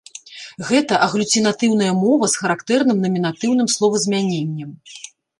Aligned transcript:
Гэта 0.67 0.93
аглюцінатыўная 1.07 1.89
мова 2.03 2.29
з 2.35 2.39
характэрным 2.43 2.97
намінатыўным 3.05 3.67
словазмяненнем. 3.75 4.71